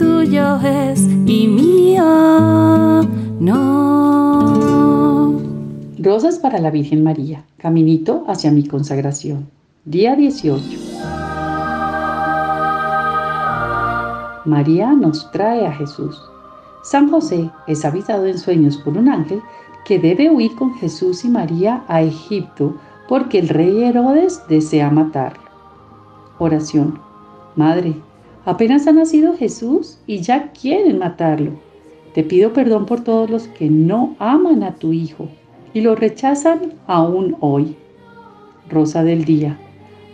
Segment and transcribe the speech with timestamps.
[0.00, 3.02] tuyo es y mío
[3.38, 4.58] no.
[5.98, 9.46] Rosas para la Virgen María, caminito hacia mi consagración.
[9.84, 10.64] Día 18.
[14.46, 16.18] María nos trae a Jesús.
[16.82, 19.42] San José es avisado en sueños por un ángel
[19.84, 22.74] que debe huir con Jesús y María a Egipto
[23.06, 25.42] porque el rey Herodes desea matarlo.
[26.38, 26.98] Oración.
[27.54, 27.94] Madre,
[28.44, 31.52] apenas ha nacido Jesús y ya quieren matarlo.
[32.14, 35.28] Te pido perdón por todos los que no aman a tu Hijo
[35.72, 37.76] y lo rechazan aún hoy.
[38.68, 39.58] Rosa del Día.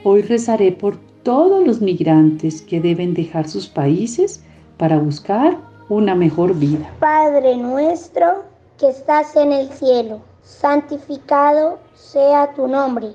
[0.05, 4.43] Hoy rezaré por todos los migrantes que deben dejar sus países
[4.77, 6.91] para buscar una mejor vida.
[7.01, 8.45] Padre nuestro
[8.79, 13.15] que estás en el cielo, santificado sea tu nombre.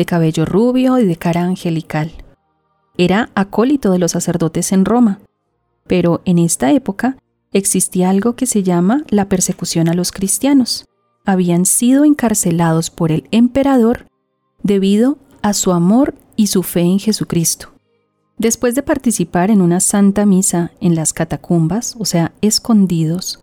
[0.00, 2.10] de cabello rubio y de cara angelical.
[2.96, 5.20] Era acólito de los sacerdotes en Roma,
[5.86, 7.18] pero en esta época
[7.52, 10.86] existía algo que se llama la persecución a los cristianos.
[11.26, 14.06] Habían sido encarcelados por el emperador
[14.62, 17.68] debido a su amor y su fe en Jesucristo.
[18.38, 23.40] Después de participar en una santa misa en las catacumbas, o sea, escondidos,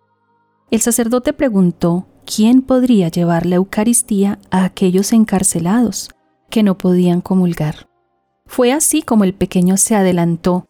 [0.72, 6.10] el sacerdote preguntó quién podría llevar la Eucaristía a aquellos encarcelados
[6.50, 7.88] que no podían comulgar.
[8.46, 10.66] Fue así como el pequeño se adelantó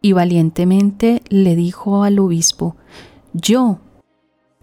[0.00, 2.76] y valientemente le dijo al obispo,
[3.32, 3.78] yo,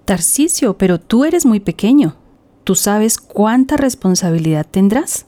[0.06, 2.16] Tarcisio, pero tú eres muy pequeño.
[2.64, 5.26] ¿Tú sabes cuánta responsabilidad tendrás?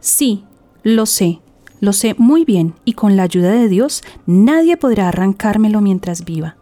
[0.00, 0.44] Sí,
[0.82, 1.40] lo sé,
[1.80, 6.56] lo sé muy bien y con la ayuda de Dios nadie podrá arrancármelo mientras viva.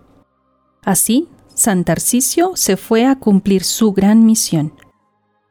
[0.85, 4.73] Así, San Tarcisio se fue a cumplir su gran misión.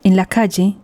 [0.03, 0.77] En la calle,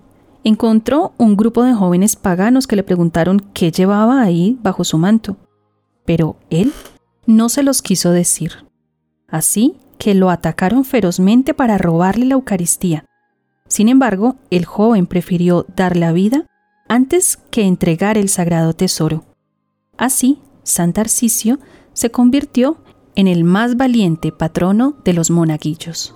[0.44, 5.38] encontró un grupo de jóvenes paganos que le preguntaron qué llevaba ahí bajo su manto,
[6.06, 6.74] pero él
[7.25, 8.66] no se los quiso decir.
[9.28, 13.06] Así que lo atacaron ferozmente para robarle la Eucaristía.
[13.68, 16.46] Sin embargo, el joven prefirió dar la vida
[16.90, 19.24] antes que entregar el sagrado tesoro.
[19.97, 21.59] Así, San Tarcisio
[21.94, 22.78] se convirtió
[23.16, 26.16] en el más valiente patrono de los monaguillos.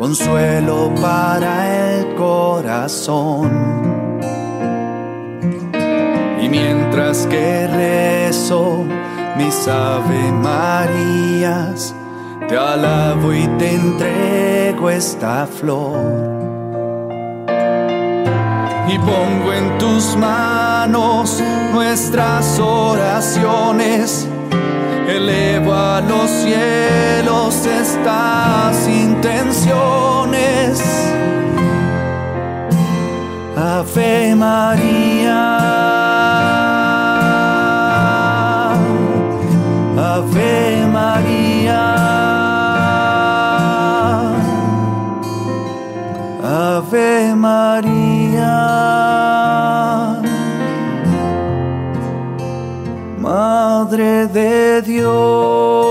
[0.00, 3.50] consuelo para el corazón.
[6.42, 8.86] Y mientras que rezo
[9.36, 11.94] mis Ave Marías,
[12.48, 16.30] te alabo y te entrego esta flor
[18.88, 21.42] y pongo en tus manos
[21.74, 24.26] nuestras oraciones.
[25.16, 30.80] Elevo a los cielos estas intenciones.
[33.56, 35.58] Ave María.
[39.98, 41.82] Ave María.
[46.42, 49.09] Ave María.
[54.00, 55.89] De Dios.